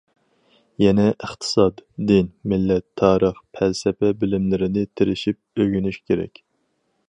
[0.83, 6.47] يەنە ئىقتىساد، دىن، مىللەت، تارىخ، پەلسەپە بىلىملىرىنى تىرىشىپ ئۆگىنىش كېرەك.